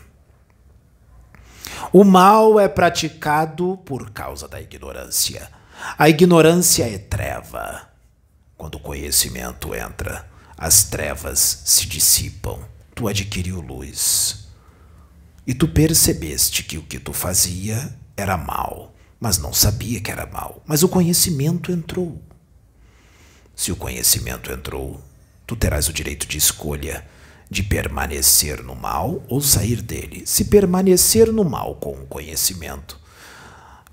O 1.93 2.05
mal 2.05 2.61
é 2.61 2.69
praticado 2.69 3.77
por 3.85 4.11
causa 4.13 4.47
da 4.47 4.61
ignorância. 4.61 5.51
A 5.99 6.09
ignorância 6.09 6.85
é 6.85 6.97
treva. 6.97 7.89
Quando 8.57 8.77
o 8.77 8.81
conhecimento 8.81 9.75
entra, 9.75 10.31
as 10.57 10.85
trevas 10.85 11.63
se 11.65 11.87
dissipam, 11.87 12.61
tu 12.95 13.09
adquiriu 13.09 13.61
luz. 13.61 14.49
E 15.45 15.53
tu 15.53 15.67
percebeste 15.67 16.63
que 16.63 16.79
o 16.79 16.83
que 16.83 17.01
tu 17.01 17.13
fazia 17.13 17.93
era 18.17 18.37
mal 18.37 18.92
mas 19.23 19.39
não 19.39 19.53
sabia 19.53 20.01
que 20.01 20.11
era 20.11 20.27
mal. 20.27 20.61
Mas 20.67 20.83
o 20.83 20.89
conhecimento 20.89 21.71
entrou. 21.71 22.21
Se 23.55 23.71
o 23.71 23.77
conhecimento 23.77 24.51
entrou, 24.51 25.01
tu 25.47 25.55
terás 25.55 25.89
o 25.89 25.93
direito 25.93 26.27
de 26.27 26.37
escolha 26.37 27.07
de 27.49 27.63
permanecer 27.63 28.65
no 28.65 28.75
mal 28.75 29.25
ou 29.29 29.41
sair 29.41 29.81
dele. 29.81 30.25
Se 30.27 30.47
permanecer 30.47 31.33
no 31.33 31.45
mal 31.45 31.77
com 31.77 31.93
o 31.93 32.07
conhecimento, 32.07 32.99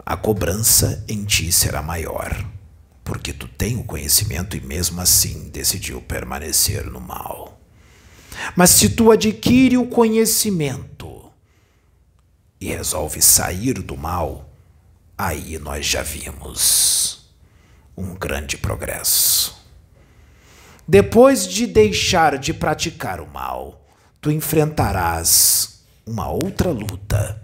a 0.04 0.18
cobrança 0.18 1.06
em 1.08 1.24
ti 1.24 1.52
será 1.52 1.84
maior, 1.84 2.44
porque 3.04 3.32
tu 3.32 3.48
tem 3.48 3.78
o 3.78 3.84
conhecimento 3.84 4.58
e 4.58 4.62
mesmo 4.62 5.00
assim 5.00 5.48
decidiu 5.50 6.02
permanecer 6.02 6.88
no 6.88 7.00
mal. 7.00 7.62
Mas 8.56 8.72
se 8.72 8.90
tu 8.90 9.12
adquire 9.12 9.78
o 9.78 9.86
conhecimento 9.86 11.32
e 12.60 12.70
resolve 12.70 13.22
sair 13.22 13.76
do 13.76 13.96
mal, 13.96 14.49
aí 15.20 15.60
nós 15.60 15.86
já 15.86 16.02
vimos 16.02 17.30
um 17.98 18.16
grande 18.16 18.56
progresso. 18.56 19.54
Depois 20.88 21.46
de 21.46 21.68
deixar 21.68 22.38
de 22.38 22.54
praticar 22.54 23.20
o 23.20 23.28
mal, 23.28 23.86
tu 24.22 24.32
enfrentarás 24.32 25.82
uma 26.06 26.30
outra 26.30 26.72
luta. 26.72 27.44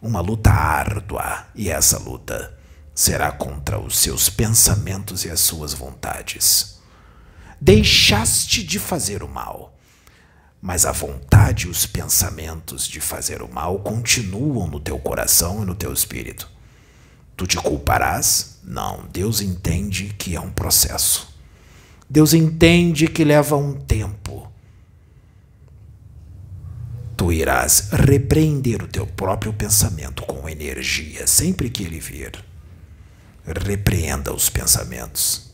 Uma 0.00 0.20
luta 0.20 0.50
árdua, 0.50 1.46
e 1.56 1.68
essa 1.68 1.98
luta 1.98 2.56
será 2.94 3.32
contra 3.32 3.80
os 3.80 3.98
seus 3.98 4.30
pensamentos 4.30 5.24
e 5.24 5.30
as 5.30 5.40
suas 5.40 5.74
vontades. 5.74 6.80
Deixaste 7.60 8.62
de 8.62 8.78
fazer 8.78 9.24
o 9.24 9.28
mal 9.28 9.76
mas 10.62 10.86
a 10.86 10.92
vontade 10.92 11.66
e 11.66 11.68
os 11.68 11.84
pensamentos 11.84 12.86
de 12.86 13.00
fazer 13.00 13.42
o 13.42 13.52
mal 13.52 13.80
continuam 13.80 14.68
no 14.68 14.78
teu 14.78 14.96
coração 14.96 15.64
e 15.64 15.66
no 15.66 15.74
teu 15.74 15.92
espírito. 15.92 16.48
Tu 17.36 17.48
te 17.48 17.56
culparás? 17.56 18.60
Não, 18.62 19.04
Deus 19.12 19.40
entende 19.40 20.14
que 20.16 20.36
é 20.36 20.40
um 20.40 20.52
processo. 20.52 21.34
Deus 22.08 22.32
entende 22.32 23.08
que 23.08 23.24
leva 23.24 23.56
um 23.56 23.74
tempo. 23.74 24.52
Tu 27.16 27.32
irás 27.32 27.88
repreender 27.90 28.84
o 28.84 28.88
teu 28.88 29.06
próprio 29.06 29.52
pensamento 29.52 30.22
com 30.22 30.48
energia 30.48 31.26
sempre 31.26 31.70
que 31.70 31.82
ele 31.82 31.98
vir. 31.98 32.32
Repreenda 33.44 34.32
os 34.32 34.48
pensamentos 34.48 35.50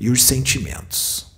e 0.00 0.10
os 0.10 0.24
sentimentos 0.24 1.35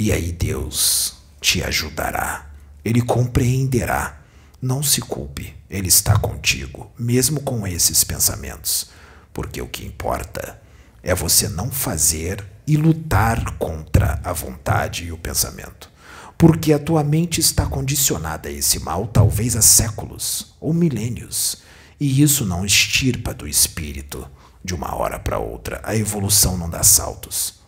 e 0.00 0.10
aí 0.12 0.32
Deus 0.32 1.12
te 1.42 1.62
ajudará, 1.62 2.50
Ele 2.82 3.02
compreenderá. 3.02 4.18
Não 4.62 4.82
se 4.82 5.02
culpe, 5.02 5.54
Ele 5.68 5.88
está 5.88 6.18
contigo, 6.18 6.90
mesmo 6.98 7.42
com 7.42 7.66
esses 7.66 8.02
pensamentos, 8.02 8.88
porque 9.30 9.60
o 9.60 9.68
que 9.68 9.84
importa 9.84 10.58
é 11.02 11.14
você 11.14 11.50
não 11.50 11.70
fazer 11.70 12.42
e 12.66 12.78
lutar 12.78 13.58
contra 13.58 14.18
a 14.24 14.32
vontade 14.32 15.04
e 15.04 15.12
o 15.12 15.18
pensamento. 15.18 15.90
Porque 16.38 16.72
a 16.72 16.78
tua 16.78 17.04
mente 17.04 17.38
está 17.38 17.66
condicionada 17.66 18.48
a 18.48 18.52
esse 18.52 18.78
mal 18.78 19.06
talvez 19.06 19.54
há 19.54 19.60
séculos 19.60 20.54
ou 20.58 20.72
milênios, 20.72 21.58
e 22.00 22.22
isso 22.22 22.46
não 22.46 22.64
extirpa 22.64 23.34
do 23.34 23.46
espírito 23.46 24.26
de 24.64 24.74
uma 24.74 24.94
hora 24.96 25.18
para 25.18 25.38
outra. 25.38 25.78
A 25.84 25.94
evolução 25.94 26.56
não 26.56 26.70
dá 26.70 26.82
saltos. 26.82 27.59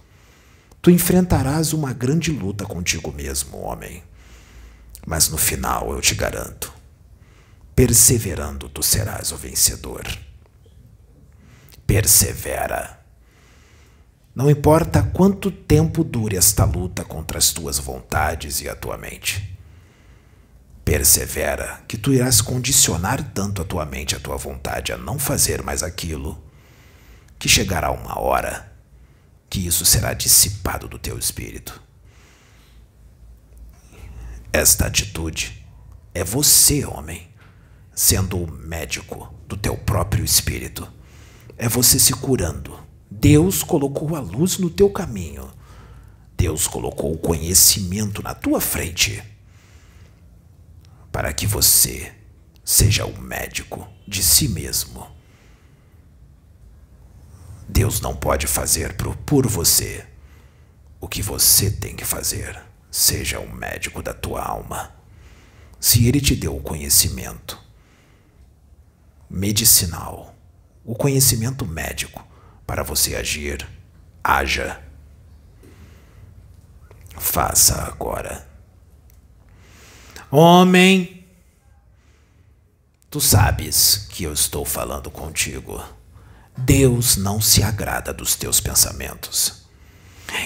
Tu 0.83 0.91
enfrentarás 0.91 1.73
uma 1.73 1.93
grande 1.93 2.33
luta 2.33 2.67
contigo 2.67 3.13
mesmo, 3.13 3.57
homem. 3.59 4.03
Mas 5.07 5.29
no 5.29 5.39
final 5.39 5.93
eu 5.93 6.01
te 6.01 6.13
garanto, 6.13 6.73
perseverando 7.73 8.69
tu 8.69 8.83
serás 8.83 9.31
o 9.31 9.37
vencedor. 9.37 10.03
Persevera. 11.87 13.01
Não 14.35 14.51
importa 14.51 15.05
quanto 15.05 15.53
tempo 15.53 16.03
dure 16.03 16.37
esta 16.37 16.65
luta 16.65 17.05
contra 17.05 17.39
as 17.39 17.53
tuas 17.53 17.79
vontades 17.79 18.61
e 18.61 18.69
a 18.69 18.75
tua 18.75 18.99
mente. 18.99 19.57
Persevera, 20.85 21.85
que 21.87 21.97
tu 21.97 22.13
irás 22.13 22.41
condicionar 22.41 23.23
tanto 23.33 23.63
a 23.63 23.65
tua 23.65 23.87
mente 23.87 24.13
e 24.13 24.17
a 24.17 24.21
tua 24.21 24.37
vontade 24.37 24.93
a 24.93 24.99
não 24.99 25.17
fazer 25.17 25.63
mais 25.63 25.81
aquilo, 25.85 26.43
que 27.39 27.49
chegará 27.49 27.93
uma 27.93 28.19
hora 28.19 28.72
que 29.53 29.67
isso 29.67 29.85
será 29.85 30.15
dissipado 30.15 30.89
do 30.89 30.99
teu 30.99 31.19
espírito. 31.19 31.79
Esta 34.51 34.87
atitude 34.87 35.67
é 36.15 36.25
você, 36.25 36.87
homem, 36.87 37.29
sendo 37.95 38.43
o 38.43 38.51
médico 38.51 39.31
do 39.47 39.55
teu 39.55 39.77
próprio 39.77 40.25
espírito. 40.25 40.91
É 41.59 41.69
você 41.69 41.99
se 41.99 42.15
curando 42.15 42.81
Deus 43.11 43.63
colocou 43.63 44.17
a 44.17 44.21
luz 44.21 44.57
no 44.57 44.71
teu 44.71 44.89
caminho. 44.89 45.53
Deus 46.35 46.67
colocou 46.67 47.13
o 47.13 47.19
conhecimento 47.19 48.23
na 48.23 48.35
tua 48.35 48.59
frente 48.59 49.23
para 51.13 51.31
que 51.35 51.47
você 51.47 52.11
seja 52.65 53.05
o 53.05 53.21
médico 53.21 53.87
de 54.09 54.23
si 54.23 54.49
mesmo. 54.49 55.07
Deus 57.73 58.03
não 58.03 58.15
pode 58.15 58.47
fazer 58.47 58.95
por 59.25 59.47
você 59.47 60.07
o 61.01 61.09
que 61.09 61.23
você 61.23 61.71
tem 61.71 61.97
que 61.97 62.05
fazer. 62.05 62.63
Seja 62.91 63.41
o 63.41 63.51
médico 63.51 64.03
da 64.03 64.13
tua 64.13 64.43
alma. 64.43 64.95
Se 65.81 66.07
Ele 66.07 66.21
te 66.21 66.37
deu 66.37 66.55
o 66.55 66.61
conhecimento 66.61 67.59
medicinal, 69.29 70.35
o 70.85 70.95
conhecimento 70.95 71.65
médico, 71.65 72.23
para 72.67 72.83
você 72.83 73.17
agir, 73.17 73.67
haja. 74.23 74.79
Faça 77.17 77.85
agora. 77.85 78.47
Homem, 80.31 81.27
tu 83.09 83.19
sabes 83.19 84.07
que 84.11 84.25
eu 84.25 84.33
estou 84.35 84.67
falando 84.67 85.11
contigo. 85.11 85.83
Deus 86.57 87.17
não 87.17 87.41
se 87.41 87.63
agrada 87.63 88.13
dos 88.13 88.35
teus 88.35 88.61
pensamentos. 88.61 89.63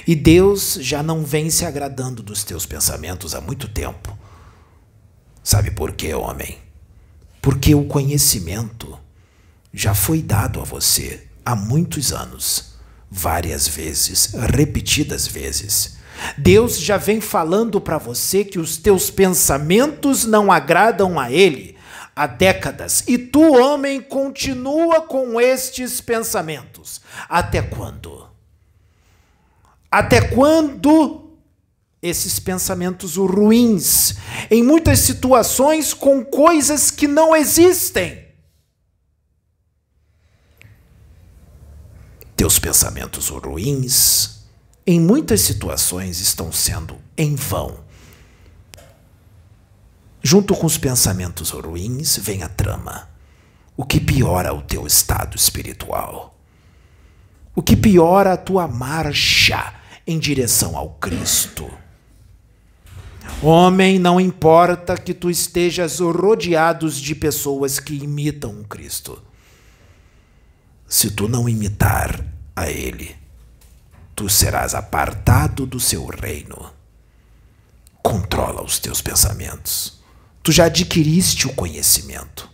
E 0.06 0.14
Deus 0.14 0.78
já 0.80 1.02
não 1.02 1.24
vem 1.24 1.50
se 1.50 1.64
agradando 1.64 2.22
dos 2.22 2.42
teus 2.44 2.66
pensamentos 2.66 3.34
há 3.34 3.40
muito 3.40 3.68
tempo. 3.68 4.16
Sabe 5.42 5.70
por 5.70 5.92
quê, 5.92 6.14
homem? 6.14 6.58
Porque 7.40 7.74
o 7.74 7.84
conhecimento 7.84 8.98
já 9.72 9.94
foi 9.94 10.22
dado 10.22 10.60
a 10.60 10.64
você 10.64 11.26
há 11.44 11.54
muitos 11.54 12.12
anos, 12.12 12.74
várias 13.10 13.68
vezes, 13.68 14.32
repetidas 14.34 15.28
vezes. 15.28 15.96
Deus 16.36 16.80
já 16.80 16.96
vem 16.96 17.20
falando 17.20 17.80
para 17.80 17.98
você 17.98 18.44
que 18.44 18.58
os 18.58 18.76
teus 18.76 19.10
pensamentos 19.10 20.24
não 20.24 20.50
agradam 20.50 21.20
a 21.20 21.30
Ele 21.30 21.75
há 22.16 22.26
décadas 22.26 23.04
e 23.06 23.18
tu, 23.18 23.52
homem, 23.52 24.00
continua 24.00 25.02
com 25.02 25.38
estes 25.38 26.00
pensamentos. 26.00 27.02
Até 27.28 27.60
quando? 27.60 28.26
Até 29.90 30.22
quando 30.22 31.30
esses 32.00 32.38
pensamentos 32.38 33.16
ruins, 33.16 34.14
em 34.50 34.62
muitas 34.62 35.00
situações 35.00 35.92
com 35.92 36.24
coisas 36.24 36.90
que 36.90 37.06
não 37.06 37.36
existem? 37.36 38.24
Teus 42.34 42.58
pensamentos 42.58 43.28
ruins, 43.28 44.44
em 44.86 45.00
muitas 45.00 45.40
situações, 45.40 46.20
estão 46.20 46.52
sendo 46.52 46.98
em 47.16 47.34
vão. 47.34 47.85
Junto 50.28 50.56
com 50.56 50.66
os 50.66 50.76
pensamentos 50.76 51.50
ruins 51.50 52.16
vem 52.16 52.42
a 52.42 52.48
trama, 52.48 53.08
o 53.76 53.84
que 53.84 54.00
piora 54.00 54.52
o 54.52 54.60
teu 54.60 54.84
estado 54.84 55.36
espiritual, 55.36 56.36
o 57.54 57.62
que 57.62 57.76
piora 57.76 58.32
a 58.32 58.36
tua 58.36 58.66
marcha 58.66 59.72
em 60.04 60.18
direção 60.18 60.76
ao 60.76 60.94
Cristo. 60.94 61.70
Homem, 63.40 64.00
não 64.00 64.20
importa 64.20 64.96
que 64.96 65.14
tu 65.14 65.30
estejas 65.30 66.00
rodeados 66.00 66.98
de 66.98 67.14
pessoas 67.14 67.78
que 67.78 67.94
imitam 67.94 68.64
Cristo 68.64 69.22
se 70.88 71.12
tu 71.12 71.28
não 71.28 71.48
imitar 71.48 72.20
a 72.56 72.68
ele, 72.68 73.14
tu 74.16 74.28
serás 74.28 74.74
apartado 74.74 75.64
do 75.64 75.78
seu 75.78 76.04
reino. 76.06 76.72
Controla 78.02 78.64
os 78.64 78.80
teus 78.80 79.00
pensamentos. 79.00 79.95
Tu 80.46 80.52
já 80.52 80.66
adquiriste 80.66 81.48
o 81.48 81.52
conhecimento. 81.52 82.48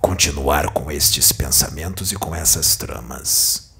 Continuar 0.00 0.70
com 0.70 0.90
estes 0.90 1.30
pensamentos 1.30 2.10
e 2.10 2.16
com 2.16 2.34
essas 2.34 2.74
tramas 2.74 3.70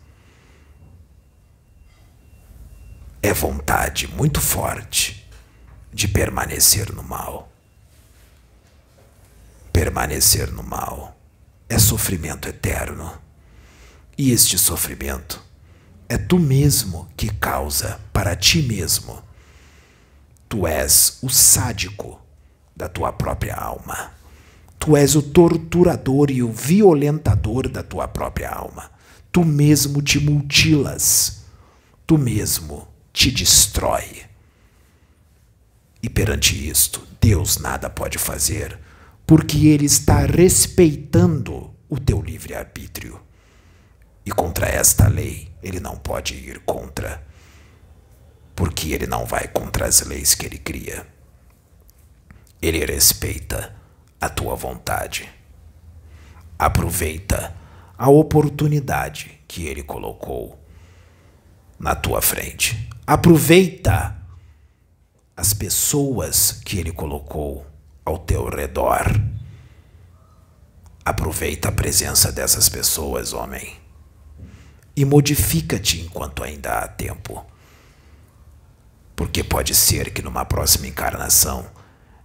é 3.22 3.32
vontade 3.32 4.06
muito 4.06 4.38
forte 4.38 5.26
de 5.90 6.06
permanecer 6.06 6.92
no 6.92 7.02
mal. 7.02 7.50
Permanecer 9.72 10.52
no 10.52 10.62
mal 10.62 11.18
é 11.70 11.78
sofrimento 11.78 12.50
eterno. 12.50 13.18
E 14.18 14.30
este 14.30 14.58
sofrimento 14.58 15.42
é 16.06 16.18
tu 16.18 16.38
mesmo 16.38 17.08
que 17.16 17.32
causa 17.32 17.98
para 18.12 18.36
ti 18.36 18.60
mesmo. 18.60 19.25
Tu 20.48 20.66
és 20.66 21.18
o 21.22 21.28
sádico 21.28 22.20
da 22.74 22.88
tua 22.88 23.12
própria 23.12 23.54
alma. 23.54 24.12
Tu 24.78 24.96
és 24.96 25.14
o 25.16 25.22
torturador 25.22 26.30
e 26.30 26.42
o 26.42 26.52
violentador 26.52 27.68
da 27.68 27.82
tua 27.82 28.06
própria 28.06 28.50
alma. 28.50 28.90
Tu 29.32 29.44
mesmo 29.44 30.02
te 30.02 30.20
mutilas. 30.20 31.44
Tu 32.06 32.16
mesmo 32.16 32.86
te 33.12 33.30
destrói. 33.30 34.24
E 36.02 36.08
perante 36.08 36.68
isto, 36.68 37.02
Deus 37.20 37.58
nada 37.58 37.90
pode 37.90 38.18
fazer 38.18 38.78
porque 39.26 39.66
ele 39.66 39.86
está 39.86 40.20
respeitando 40.24 41.74
o 41.88 41.98
teu 41.98 42.22
livre-arbítrio. 42.22 43.20
E 44.24 44.30
contra 44.30 44.68
esta 44.68 45.08
lei, 45.08 45.48
ele 45.62 45.80
não 45.80 45.96
pode 45.96 46.34
ir 46.34 46.60
contra, 46.60 47.26
porque 48.56 48.92
ele 48.92 49.06
não 49.06 49.26
vai 49.26 49.46
contra 49.46 49.86
as 49.86 50.00
leis 50.00 50.34
que 50.34 50.46
ele 50.46 50.58
cria. 50.58 51.06
Ele 52.60 52.84
respeita 52.84 53.76
a 54.18 54.30
tua 54.30 54.56
vontade. 54.56 55.28
Aproveita 56.58 57.54
a 57.98 58.08
oportunidade 58.08 59.38
que 59.46 59.66
ele 59.66 59.82
colocou 59.82 60.58
na 61.78 61.94
tua 61.94 62.22
frente. 62.22 62.88
Aproveita 63.06 64.16
as 65.36 65.52
pessoas 65.52 66.52
que 66.64 66.78
ele 66.78 66.92
colocou 66.92 67.66
ao 68.06 68.18
teu 68.18 68.48
redor. 68.48 69.04
Aproveita 71.04 71.68
a 71.68 71.72
presença 71.72 72.32
dessas 72.32 72.70
pessoas, 72.70 73.34
homem, 73.34 73.76
e 74.96 75.04
modifica-te 75.04 76.00
enquanto 76.00 76.42
ainda 76.42 76.78
há 76.78 76.88
tempo. 76.88 77.44
Porque 79.16 79.42
pode 79.42 79.74
ser 79.74 80.12
que 80.12 80.22
numa 80.22 80.44
próxima 80.44 80.86
encarnação, 80.86 81.66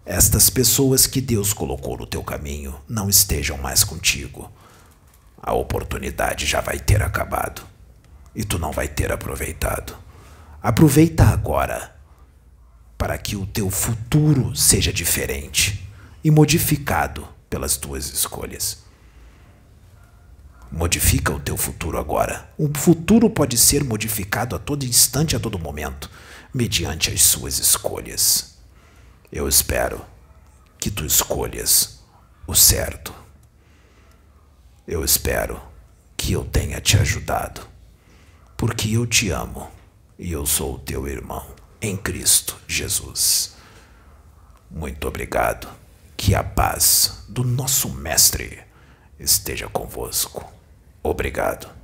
estas 0.06 0.50
pessoas 0.50 1.08
que 1.08 1.22
Deus 1.22 1.54
colocou 1.54 1.98
no 1.98 2.06
teu 2.06 2.22
caminho 2.22 2.76
não 2.88 3.10
estejam 3.10 3.58
mais 3.58 3.84
contigo. 3.84 4.52
A 5.42 5.54
oportunidade 5.54 6.46
já 6.46 6.60
vai 6.60 6.78
ter 6.78 7.02
acabado 7.02 7.64
e 8.36 8.44
tu 8.44 8.60
não 8.60 8.72
vai 8.72 8.88
ter 8.88 9.12
aproveitado. 9.12 9.96
Aproveita 10.62 11.24
agora 11.24 11.96
para 12.98 13.18
que 13.18 13.36
o 13.36 13.48
teu 13.48 13.70
futuro 13.72 14.56
seja 14.56 14.94
diferente 14.94 15.90
e 16.24 16.30
modificado 16.30 17.28
pelas 17.50 17.78
tuas 17.78 18.12
escolhas. 18.12 18.84
Modifica 20.72 21.34
o 21.34 21.40
teu 21.40 21.58
futuro 21.58 21.98
agora. 21.98 22.50
O 22.58 22.72
futuro 22.74 23.30
pode 23.30 23.58
ser 23.58 23.84
modificado 23.84 24.56
a 24.56 24.60
todo 24.60 24.86
instante, 24.86 25.36
a 25.36 25.40
todo 25.40 25.60
momento, 25.60 26.10
mediante 26.54 27.12
as 27.12 27.22
suas 27.22 27.60
escolhas. 27.60 28.58
Eu 29.30 29.50
espero 29.50 30.06
que 30.80 30.90
tu 30.90 31.06
escolhas 31.06 32.00
o 32.48 32.56
certo. 32.56 33.14
Eu 34.88 35.04
espero 35.04 35.62
que 36.16 36.32
eu 36.32 36.46
tenha 36.46 36.80
te 36.80 36.98
ajudado, 36.98 37.68
porque 38.56 38.96
eu 38.96 39.06
te 39.06 39.30
amo 39.30 39.70
e 40.18 40.32
eu 40.32 40.46
sou 40.46 40.76
o 40.76 40.80
teu 40.80 41.08
irmão 41.08 41.46
em 41.82 41.98
Cristo 41.98 42.58
Jesus. 42.66 43.56
Muito 44.70 45.06
obrigado. 45.08 45.68
Que 46.16 46.36
a 46.36 46.44
paz 46.44 47.26
do 47.28 47.44
nosso 47.44 47.90
Mestre 47.90 48.62
esteja 49.20 49.68
convosco. 49.68 50.61
Obrigado. 51.04 51.81